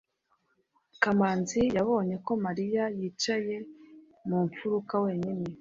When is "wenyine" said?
5.03-5.45